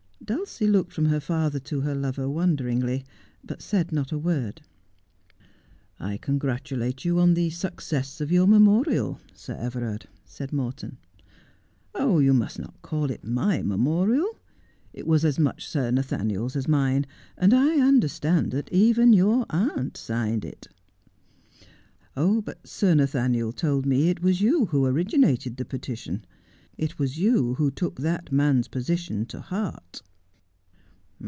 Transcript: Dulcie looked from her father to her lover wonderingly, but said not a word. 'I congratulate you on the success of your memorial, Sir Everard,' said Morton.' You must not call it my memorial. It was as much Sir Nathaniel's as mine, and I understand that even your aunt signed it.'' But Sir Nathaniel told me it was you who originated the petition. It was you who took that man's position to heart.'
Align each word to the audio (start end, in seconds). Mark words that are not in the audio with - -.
Dulcie 0.23 0.67
looked 0.67 0.93
from 0.93 1.05
her 1.05 1.19
father 1.19 1.59
to 1.59 1.81
her 1.81 1.93
lover 1.95 2.29
wonderingly, 2.29 3.03
but 3.43 3.61
said 3.61 3.91
not 3.91 4.13
a 4.13 4.17
word. 4.19 4.61
'I 5.99 6.17
congratulate 6.17 7.03
you 7.03 7.19
on 7.19 7.33
the 7.33 7.49
success 7.49 8.21
of 8.21 8.31
your 8.31 8.47
memorial, 8.47 9.19
Sir 9.33 9.55
Everard,' 9.55 10.07
said 10.23 10.53
Morton.' 10.53 10.99
You 11.99 12.33
must 12.33 12.59
not 12.59 12.81
call 12.81 13.11
it 13.11 13.25
my 13.25 13.61
memorial. 13.61 14.39
It 14.93 15.05
was 15.05 15.25
as 15.25 15.37
much 15.37 15.67
Sir 15.67 15.91
Nathaniel's 15.91 16.55
as 16.55 16.67
mine, 16.67 17.05
and 17.35 17.53
I 17.53 17.81
understand 17.85 18.51
that 18.51 18.71
even 18.71 19.11
your 19.11 19.45
aunt 19.49 19.97
signed 19.97 20.45
it.'' 20.45 20.67
But 22.15 22.65
Sir 22.65 22.93
Nathaniel 22.93 23.51
told 23.51 23.85
me 23.85 24.07
it 24.07 24.21
was 24.21 24.39
you 24.39 24.67
who 24.67 24.85
originated 24.85 25.57
the 25.57 25.65
petition. 25.65 26.23
It 26.77 26.97
was 26.97 27.17
you 27.17 27.55
who 27.55 27.69
took 27.69 27.99
that 27.99 28.31
man's 28.31 28.69
position 28.69 29.25
to 29.25 29.41
heart.' 29.41 30.01